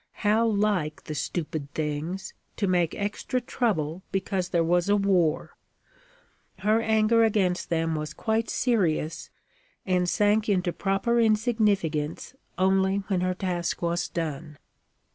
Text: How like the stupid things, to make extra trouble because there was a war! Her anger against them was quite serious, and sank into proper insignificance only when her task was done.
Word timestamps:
How 0.25 0.47
like 0.47 1.03
the 1.03 1.13
stupid 1.13 1.71
things, 1.75 2.33
to 2.57 2.65
make 2.65 2.95
extra 2.95 3.39
trouble 3.39 4.01
because 4.11 4.49
there 4.49 4.63
was 4.63 4.89
a 4.89 4.95
war! 4.95 5.55
Her 6.57 6.81
anger 6.81 7.23
against 7.23 7.69
them 7.69 7.93
was 7.93 8.15
quite 8.15 8.49
serious, 8.49 9.29
and 9.85 10.09
sank 10.09 10.49
into 10.49 10.73
proper 10.73 11.19
insignificance 11.19 12.33
only 12.57 13.03
when 13.09 13.21
her 13.21 13.35
task 13.35 13.83
was 13.83 14.07
done. 14.09 14.57